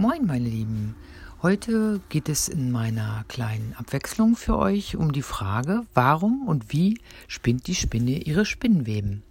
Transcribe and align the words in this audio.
Moin, 0.00 0.24
meine 0.24 0.48
Lieben. 0.48 0.94
Heute 1.42 2.00
geht 2.08 2.30
es 2.30 2.48
in 2.48 2.70
meiner 2.70 3.26
kleinen 3.28 3.74
Abwechslung 3.76 4.34
für 4.34 4.56
euch 4.56 4.96
um 4.96 5.12
die 5.12 5.20
Frage, 5.20 5.82
warum 5.92 6.48
und 6.48 6.72
wie 6.72 6.98
spinnt 7.28 7.66
die 7.66 7.74
Spinne 7.74 8.12
ihre 8.12 8.46
Spinnweben? 8.46 9.22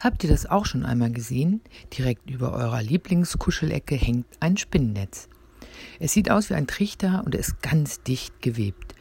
Habt 0.00 0.24
ihr 0.24 0.30
das 0.30 0.46
auch 0.46 0.64
schon 0.64 0.86
einmal 0.86 1.12
gesehen? 1.12 1.60
Direkt 1.92 2.30
über 2.30 2.54
eurer 2.54 2.82
Lieblingskuschelecke 2.82 3.94
hängt 3.94 4.24
ein 4.40 4.56
Spinnennetz. 4.56 5.28
Es 6.00 6.14
sieht 6.14 6.30
aus 6.30 6.48
wie 6.48 6.54
ein 6.54 6.66
Trichter 6.66 7.22
und 7.26 7.34
ist 7.34 7.60
ganz 7.60 8.02
dicht 8.02 8.40
gewebt. 8.40 8.94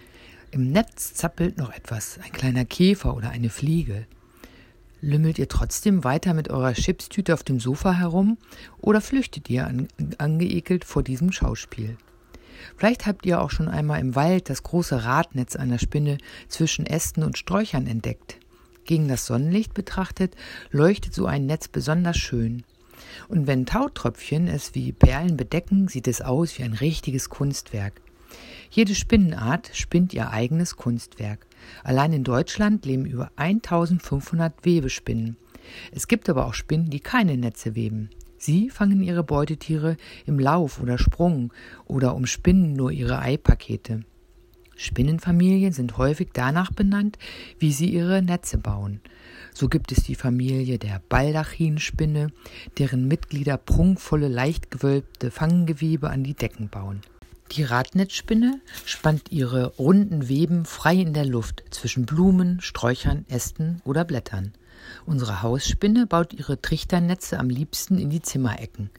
Im 0.51 0.73
Netz 0.73 1.13
zappelt 1.13 1.57
noch 1.57 1.71
etwas, 1.71 2.19
ein 2.21 2.33
kleiner 2.33 2.65
Käfer 2.65 3.15
oder 3.15 3.29
eine 3.29 3.49
Fliege. 3.49 4.07
Lümmelt 5.03 5.39
ihr 5.39 5.47
trotzdem 5.47 6.03
weiter 6.03 6.35
mit 6.35 6.51
eurer 6.51 6.73
Chipstüte 6.73 7.33
auf 7.33 7.41
dem 7.41 7.59
Sofa 7.59 7.93
herum 7.93 8.37
oder 8.79 9.01
flüchtet 9.01 9.49
ihr 9.49 9.65
an, 9.65 9.87
angeekelt 10.19 10.85
vor 10.85 11.01
diesem 11.01 11.31
Schauspiel? 11.31 11.97
Vielleicht 12.77 13.07
habt 13.07 13.25
ihr 13.25 13.41
auch 13.41 13.49
schon 13.49 13.67
einmal 13.67 13.99
im 13.99 14.13
Wald 14.13 14.47
das 14.51 14.61
große 14.61 15.03
Radnetz 15.03 15.55
einer 15.55 15.79
Spinne 15.79 16.19
zwischen 16.47 16.85
Ästen 16.85 17.23
und 17.23 17.39
Sträuchern 17.39 17.87
entdeckt. 17.87 18.37
Gegen 18.85 19.07
das 19.07 19.25
Sonnenlicht 19.25 19.73
betrachtet 19.73 20.35
leuchtet 20.69 21.15
so 21.15 21.25
ein 21.25 21.47
Netz 21.47 21.67
besonders 21.67 22.17
schön. 22.17 22.63
Und 23.27 23.47
wenn 23.47 23.65
Tautröpfchen 23.65 24.47
es 24.47 24.75
wie 24.75 24.91
Perlen 24.91 25.35
bedecken, 25.35 25.87
sieht 25.87 26.07
es 26.07 26.21
aus 26.21 26.59
wie 26.59 26.63
ein 26.63 26.73
richtiges 26.73 27.29
Kunstwerk. 27.29 28.01
Jede 28.69 28.93
Spinnenart 28.93 29.71
spinnt 29.73 30.13
ihr 30.13 30.29
eigenes 30.29 30.75
Kunstwerk. 30.75 31.47
Allein 31.83 32.13
in 32.13 32.23
Deutschland 32.23 32.85
leben 32.85 33.05
über 33.05 33.31
1500 33.35 34.65
Webespinnen. 34.65 35.37
Es 35.91 36.07
gibt 36.07 36.29
aber 36.29 36.45
auch 36.45 36.53
Spinnen, 36.53 36.89
die 36.89 36.99
keine 36.99 37.37
Netze 37.37 37.75
weben. 37.75 38.09
Sie 38.37 38.69
fangen 38.69 39.03
ihre 39.03 39.23
Beutetiere 39.23 39.97
im 40.25 40.39
Lauf 40.39 40.81
oder 40.81 40.97
Sprung 40.97 41.53
oder 41.85 42.15
umspinnen 42.15 42.73
nur 42.73 42.91
ihre 42.91 43.19
Eipakete. 43.19 44.03
Spinnenfamilien 44.75 45.73
sind 45.73 45.97
häufig 45.97 46.29
danach 46.33 46.71
benannt, 46.71 47.19
wie 47.59 47.71
sie 47.71 47.89
ihre 47.89 48.23
Netze 48.23 48.57
bauen. 48.57 48.99
So 49.53 49.69
gibt 49.69 49.91
es 49.91 50.03
die 50.03 50.15
Familie 50.15 50.79
der 50.79 51.01
Baldachinspinne, 51.07 52.31
deren 52.79 53.07
Mitglieder 53.07 53.57
prunkvolle, 53.57 54.27
leicht 54.27 54.71
gewölbte 54.71 55.29
Fanggewebe 55.29 56.09
an 56.09 56.23
die 56.23 56.33
Decken 56.33 56.69
bauen. 56.69 57.01
Die 57.51 57.63
Radnetzspinne 57.63 58.61
spannt 58.85 59.29
ihre 59.29 59.75
runden 59.75 60.29
Weben 60.29 60.63
frei 60.63 60.95
in 60.95 61.13
der 61.13 61.25
Luft 61.25 61.65
zwischen 61.69 62.05
Blumen, 62.05 62.61
Sträuchern, 62.61 63.25
Ästen 63.27 63.81
oder 63.83 64.05
Blättern. 64.05 64.53
Unsere 65.05 65.41
Hausspinne 65.41 66.07
baut 66.07 66.33
ihre 66.33 66.61
Trichternetze 66.61 67.37
am 67.37 67.49
liebsten 67.49 67.97
in 67.97 68.09
die 68.09 68.21
Zimmerecken. 68.21 68.89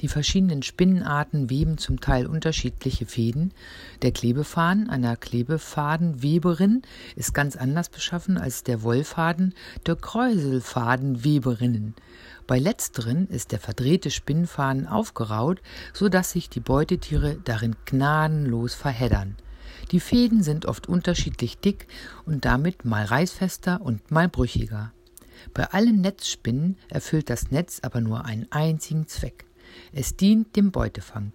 Die 0.00 0.08
verschiedenen 0.08 0.62
Spinnenarten 0.62 1.50
weben 1.50 1.78
zum 1.78 2.00
Teil 2.00 2.26
unterschiedliche 2.26 3.06
Fäden. 3.06 3.52
Der 4.02 4.12
Klebefaden 4.12 4.90
einer 4.90 5.16
Klebefadenweberin 5.16 6.82
ist 7.16 7.32
ganz 7.34 7.56
anders 7.56 7.88
beschaffen 7.88 8.36
als 8.36 8.64
der 8.64 8.82
Wollfaden 8.82 9.54
der 9.86 9.96
Kräuselfadenweberinnen. 9.96 11.94
Bei 12.46 12.58
letzteren 12.58 13.28
ist 13.28 13.52
der 13.52 13.60
verdrehte 13.60 14.10
Spinnfaden 14.10 14.86
aufgeraut, 14.86 15.62
so 15.92 16.08
dass 16.08 16.32
sich 16.32 16.50
die 16.50 16.60
Beutetiere 16.60 17.38
darin 17.44 17.76
gnadenlos 17.86 18.74
verheddern. 18.74 19.36
Die 19.90 20.00
Fäden 20.00 20.42
sind 20.42 20.66
oft 20.66 20.88
unterschiedlich 20.88 21.58
dick 21.58 21.86
und 22.26 22.44
damit 22.44 22.84
mal 22.84 23.04
reißfester 23.04 23.80
und 23.80 24.10
mal 24.10 24.28
brüchiger. 24.28 24.92
Bei 25.52 25.64
allen 25.72 26.00
Netzspinnen 26.00 26.76
erfüllt 26.88 27.30
das 27.30 27.50
Netz 27.50 27.80
aber 27.82 28.00
nur 28.00 28.24
einen 28.24 28.50
einzigen 28.50 29.06
Zweck. 29.06 29.46
Es 29.92 30.16
dient 30.16 30.56
dem 30.56 30.70
Beutefang. 30.70 31.32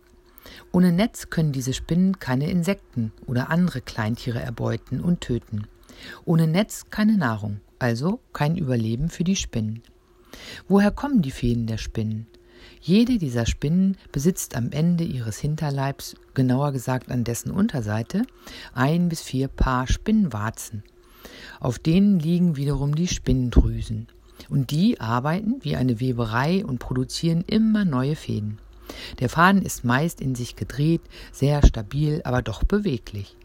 Ohne 0.72 0.92
Netz 0.92 1.30
können 1.30 1.52
diese 1.52 1.74
Spinnen 1.74 2.20
keine 2.20 2.50
Insekten 2.50 3.12
oder 3.28 3.50
andere 3.50 3.82
Kleintiere 3.82 4.40
erbeuten 4.40 5.02
und 5.02 5.22
töten. 5.22 5.68
Ohne 6.26 6.48
Netz 6.48 6.86
keine 6.90 7.18
Nahrung, 7.18 7.60
also 7.78 8.20
kein 8.34 8.56
Überleben 8.56 9.10
für 9.10 9.24
die 9.24 9.36
Spinnen. 9.36 9.82
Woher 10.68 10.92
kommen 10.92 11.22
die 11.22 11.32
Fäden 11.32 11.68
der 11.68 11.78
Spinnen? 11.78 12.28
Jede 12.82 13.18
dieser 13.18 13.46
Spinnen 13.46 13.98
besitzt 14.12 14.56
am 14.56 14.72
Ende 14.72 15.04
ihres 15.04 15.38
Hinterleibs, 15.38 16.16
genauer 16.34 16.72
gesagt 16.72 17.12
an 17.12 17.24
dessen 17.24 17.52
Unterseite, 17.52 18.24
ein 18.74 19.10
bis 19.10 19.22
vier 19.22 19.48
Paar 19.48 19.88
Spinnwarzen. 19.88 20.84
Auf 21.60 21.80
denen 21.80 22.20
liegen 22.20 22.56
wiederum 22.56 22.96
die 22.96 23.08
Spinndrüsen. 23.08 24.08
Und 24.50 24.72
die 24.72 25.00
arbeiten 25.00 25.58
wie 25.62 25.76
eine 25.76 26.00
Weberei 26.00 26.66
und 26.66 26.80
produzieren 26.80 27.44
immer 27.48 27.86
neue 27.86 28.16
Fäden. 28.16 28.58
Der 29.20 29.30
Faden 29.30 29.62
ist 29.62 29.86
meist 29.86 30.22
in 30.22 30.36
sich 30.36 30.56
gedreht, 30.56 31.02
sehr 31.32 31.66
stabil, 31.66 32.22
aber 32.24 32.42
doch 32.42 32.64
beweglich. 32.64 33.36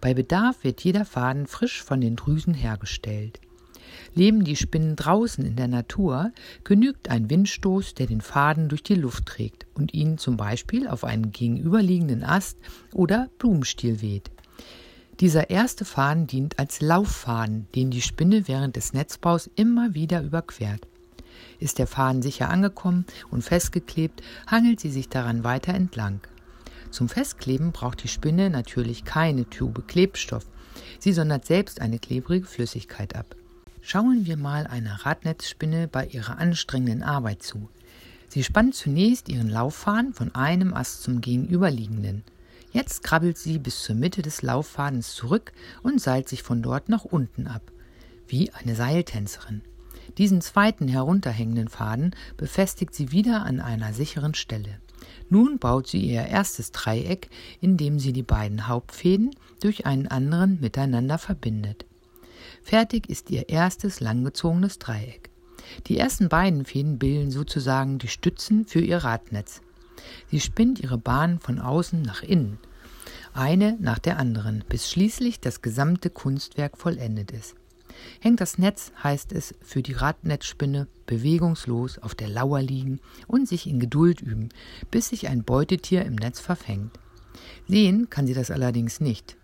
Bei 0.00 0.14
Bedarf 0.14 0.62
wird 0.62 0.82
jeder 0.82 1.04
Faden 1.04 1.46
frisch 1.46 1.82
von 1.82 2.00
den 2.00 2.16
Drüsen 2.16 2.54
hergestellt. 2.54 3.40
Leben 4.14 4.44
die 4.44 4.56
Spinnen 4.56 4.96
draußen 4.96 5.44
in 5.44 5.56
der 5.56 5.68
Natur, 5.68 6.32
genügt 6.62 7.10
ein 7.10 7.30
Windstoß, 7.30 7.94
der 7.94 8.06
den 8.06 8.20
Faden 8.20 8.68
durch 8.68 8.82
die 8.82 8.94
Luft 8.94 9.26
trägt 9.26 9.66
und 9.74 9.92
ihn 9.92 10.18
zum 10.18 10.36
Beispiel 10.36 10.86
auf 10.86 11.04
einen 11.04 11.32
gegenüberliegenden 11.32 12.22
Ast 12.22 12.58
oder 12.92 13.28
Blumenstiel 13.38 14.02
weht. 14.02 14.30
Dieser 15.20 15.48
erste 15.48 15.84
Faden 15.84 16.26
dient 16.26 16.58
als 16.58 16.80
Lauffaden, 16.80 17.68
den 17.74 17.90
die 17.90 18.02
Spinne 18.02 18.48
während 18.48 18.74
des 18.74 18.94
Netzbaus 18.94 19.48
immer 19.54 19.94
wieder 19.94 20.22
überquert. 20.22 20.88
Ist 21.60 21.78
der 21.78 21.86
Faden 21.86 22.20
sicher 22.20 22.50
angekommen 22.50 23.06
und 23.30 23.42
festgeklebt, 23.42 24.22
hangelt 24.48 24.80
sie 24.80 24.90
sich 24.90 25.08
daran 25.08 25.44
weiter 25.44 25.72
entlang. 25.72 26.20
Zum 26.90 27.08
Festkleben 27.08 27.70
braucht 27.70 28.02
die 28.02 28.08
Spinne 28.08 28.50
natürlich 28.50 29.04
keine 29.04 29.48
Tube 29.48 29.86
Klebstoff. 29.86 30.46
Sie 30.98 31.12
sondert 31.12 31.46
selbst 31.46 31.80
eine 31.80 32.00
klebrige 32.00 32.46
Flüssigkeit 32.46 33.14
ab. 33.14 33.36
Schauen 33.82 34.26
wir 34.26 34.36
mal 34.36 34.66
einer 34.66 35.04
Radnetzspinne 35.06 35.86
bei 35.86 36.06
ihrer 36.06 36.38
anstrengenden 36.38 37.02
Arbeit 37.02 37.42
zu. 37.42 37.68
Sie 38.28 38.42
spannt 38.42 38.74
zunächst 38.74 39.28
ihren 39.28 39.48
Lauffaden 39.48 40.12
von 40.12 40.34
einem 40.34 40.74
Ast 40.74 41.02
zum 41.04 41.20
gegenüberliegenden. 41.20 42.24
Jetzt 42.74 43.04
krabbelt 43.04 43.38
sie 43.38 43.60
bis 43.60 43.84
zur 43.84 43.94
Mitte 43.94 44.20
des 44.20 44.42
Lauffadens 44.42 45.14
zurück 45.14 45.52
und 45.84 46.00
seilt 46.00 46.28
sich 46.28 46.42
von 46.42 46.60
dort 46.60 46.88
nach 46.88 47.04
unten 47.04 47.46
ab, 47.46 47.62
wie 48.26 48.50
eine 48.50 48.74
Seiltänzerin. 48.74 49.62
Diesen 50.18 50.40
zweiten 50.40 50.88
herunterhängenden 50.88 51.68
Faden 51.68 52.16
befestigt 52.36 52.92
sie 52.92 53.12
wieder 53.12 53.44
an 53.44 53.60
einer 53.60 53.92
sicheren 53.92 54.34
Stelle. 54.34 54.80
Nun 55.30 55.60
baut 55.60 55.86
sie 55.86 56.00
ihr 56.00 56.26
erstes 56.26 56.72
Dreieck, 56.72 57.30
indem 57.60 58.00
sie 58.00 58.12
die 58.12 58.24
beiden 58.24 58.66
Hauptfäden 58.66 59.30
durch 59.60 59.86
einen 59.86 60.08
anderen 60.08 60.60
miteinander 60.60 61.18
verbindet. 61.18 61.86
Fertig 62.64 63.08
ist 63.08 63.30
ihr 63.30 63.50
erstes 63.50 64.00
langgezogenes 64.00 64.80
Dreieck. 64.80 65.30
Die 65.86 65.96
ersten 65.96 66.28
beiden 66.28 66.64
Fäden 66.64 66.98
bilden 66.98 67.30
sozusagen 67.30 67.98
die 67.98 68.08
Stützen 68.08 68.66
für 68.66 68.80
ihr 68.80 68.98
Radnetz. 68.98 69.60
Sie 70.30 70.40
spinnt 70.40 70.80
ihre 70.80 70.98
Bahn 70.98 71.38
von 71.40 71.58
außen 71.58 72.02
nach 72.02 72.22
innen, 72.22 72.58
eine 73.32 73.76
nach 73.80 73.98
der 73.98 74.18
anderen, 74.18 74.64
bis 74.68 74.90
schließlich 74.90 75.40
das 75.40 75.62
gesamte 75.62 76.10
Kunstwerk 76.10 76.78
vollendet 76.78 77.32
ist. 77.32 77.56
Hängt 78.20 78.40
das 78.40 78.58
Netz, 78.58 78.92
heißt 79.02 79.32
es 79.32 79.54
für 79.62 79.82
die 79.82 79.92
Radnetzspinne 79.92 80.88
bewegungslos 81.06 81.98
auf 81.98 82.14
der 82.14 82.28
Lauer 82.28 82.60
liegen 82.60 83.00
und 83.26 83.48
sich 83.48 83.66
in 83.66 83.78
Geduld 83.78 84.20
üben, 84.20 84.48
bis 84.90 85.08
sich 85.08 85.28
ein 85.28 85.44
Beutetier 85.44 86.04
im 86.04 86.14
Netz 86.14 86.40
verfängt. 86.40 86.98
Sehen 87.68 88.10
kann 88.10 88.26
sie 88.26 88.34
das 88.34 88.50
allerdings 88.50 89.00
nicht. 89.00 89.36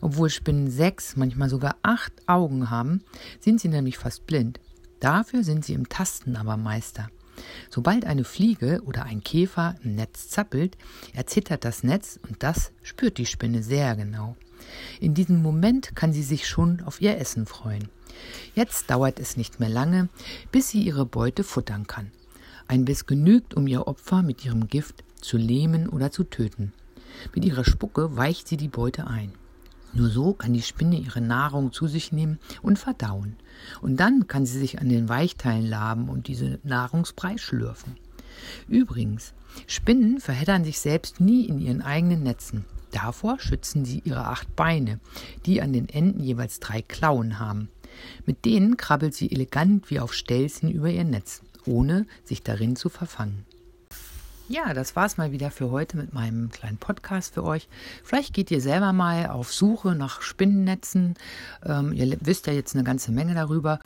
Obwohl 0.00 0.30
Spinnen 0.30 0.70
sechs, 0.70 1.16
manchmal 1.16 1.48
sogar 1.48 1.76
acht 1.82 2.12
Augen 2.28 2.70
haben, 2.70 3.02
sind 3.40 3.60
sie 3.60 3.68
nämlich 3.68 3.98
fast 3.98 4.26
blind. 4.26 4.60
Dafür 5.00 5.42
sind 5.42 5.64
sie 5.64 5.74
im 5.74 5.88
Tasten 5.88 6.36
aber 6.36 6.56
Meister. 6.56 7.08
Sobald 7.70 8.04
eine 8.04 8.24
Fliege 8.24 8.82
oder 8.84 9.04
ein 9.04 9.22
Käfer 9.22 9.76
im 9.82 9.94
Netz 9.94 10.28
zappelt, 10.28 10.76
erzittert 11.12 11.64
das 11.64 11.82
Netz 11.82 12.18
und 12.28 12.42
das 12.42 12.72
spürt 12.82 13.18
die 13.18 13.26
Spinne 13.26 13.62
sehr 13.62 13.96
genau. 13.96 14.36
In 15.00 15.14
diesem 15.14 15.42
Moment 15.42 15.96
kann 15.96 16.12
sie 16.12 16.22
sich 16.22 16.46
schon 16.46 16.82
auf 16.82 17.00
ihr 17.00 17.18
Essen 17.18 17.46
freuen. 17.46 17.88
Jetzt 18.54 18.90
dauert 18.90 19.18
es 19.18 19.36
nicht 19.36 19.60
mehr 19.60 19.68
lange, 19.68 20.08
bis 20.50 20.68
sie 20.68 20.82
ihre 20.82 21.06
Beute 21.06 21.44
futtern 21.44 21.86
kann. 21.86 22.10
Ein 22.68 22.84
Biss 22.84 23.06
genügt, 23.06 23.54
um 23.54 23.66
ihr 23.66 23.86
Opfer 23.86 24.22
mit 24.22 24.44
ihrem 24.44 24.68
Gift 24.68 25.04
zu 25.20 25.36
lähmen 25.36 25.88
oder 25.88 26.10
zu 26.10 26.24
töten. 26.24 26.72
Mit 27.34 27.44
ihrer 27.44 27.64
Spucke 27.64 28.16
weicht 28.16 28.48
sie 28.48 28.56
die 28.56 28.68
Beute 28.68 29.06
ein. 29.06 29.32
Nur 29.94 30.08
so 30.08 30.32
kann 30.32 30.54
die 30.54 30.62
Spinne 30.62 30.96
ihre 30.96 31.20
Nahrung 31.20 31.72
zu 31.72 31.86
sich 31.86 32.12
nehmen 32.12 32.38
und 32.62 32.78
verdauen. 32.78 33.36
Und 33.80 33.98
dann 33.98 34.26
kann 34.26 34.46
sie 34.46 34.58
sich 34.58 34.80
an 34.80 34.88
den 34.88 35.08
Weichteilen 35.08 35.66
laben 35.66 36.08
und 36.08 36.28
diese 36.28 36.58
Nahrungsbrei 36.62 37.36
schlürfen. 37.36 37.96
Übrigens, 38.68 39.34
Spinnen 39.66 40.20
verheddern 40.20 40.64
sich 40.64 40.80
selbst 40.80 41.20
nie 41.20 41.44
in 41.44 41.58
ihren 41.58 41.82
eigenen 41.82 42.22
Netzen. 42.22 42.64
Davor 42.90 43.38
schützen 43.38 43.84
sie 43.84 44.00
ihre 44.04 44.26
acht 44.26 44.54
Beine, 44.56 45.00
die 45.46 45.62
an 45.62 45.72
den 45.72 45.88
Enden 45.88 46.22
jeweils 46.22 46.60
drei 46.60 46.82
Klauen 46.82 47.38
haben. 47.38 47.68
Mit 48.26 48.44
denen 48.44 48.76
krabbelt 48.76 49.14
sie 49.14 49.30
elegant 49.30 49.90
wie 49.90 50.00
auf 50.00 50.14
Stelzen 50.14 50.70
über 50.70 50.90
ihr 50.90 51.04
Netz, 51.04 51.42
ohne 51.66 52.06
sich 52.24 52.42
darin 52.42 52.76
zu 52.76 52.88
verfangen. 52.88 53.44
Ja, 54.48 54.74
das 54.74 54.96
war's 54.96 55.16
mal 55.16 55.32
wieder 55.32 55.50
für 55.50 55.70
heute 55.70 55.96
mit 55.96 56.12
meinem 56.12 56.50
kleinen 56.50 56.76
Podcast 56.76 57.34
für 57.34 57.44
euch. 57.44 57.68
Vielleicht 58.02 58.34
geht 58.34 58.50
ihr 58.50 58.60
selber 58.60 58.92
mal 58.92 59.28
auf 59.28 59.52
Suche 59.52 59.94
nach 59.94 60.20
Spinnennetzen. 60.20 61.14
Ähm, 61.64 61.92
ihr 61.92 62.16
wisst 62.20 62.46
ja 62.46 62.52
jetzt 62.52 62.74
eine 62.74 62.84
ganze 62.84 63.12
Menge 63.12 63.34
darüber. 63.34 63.78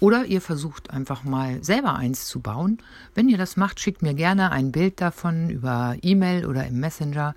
Oder 0.00 0.24
ihr 0.24 0.40
versucht 0.40 0.90
einfach 0.90 1.22
mal 1.22 1.62
selber 1.62 1.94
eins 1.94 2.26
zu 2.26 2.40
bauen. 2.40 2.78
Wenn 3.14 3.28
ihr 3.28 3.38
das 3.38 3.56
macht, 3.56 3.78
schickt 3.78 4.02
mir 4.02 4.14
gerne 4.14 4.50
ein 4.50 4.72
Bild 4.72 5.00
davon 5.00 5.48
über 5.48 5.94
E-Mail 6.02 6.46
oder 6.46 6.66
im 6.66 6.80
Messenger. 6.80 7.36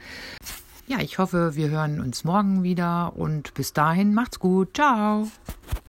Ja, 0.88 1.00
ich 1.00 1.20
hoffe, 1.20 1.56
wir 1.56 1.70
hören 1.70 2.00
uns 2.00 2.24
morgen 2.24 2.64
wieder 2.64 3.14
und 3.16 3.54
bis 3.54 3.74
dahin 3.74 4.16
macht's 4.16 4.40
gut. 4.40 4.76
Ciao. 4.76 5.28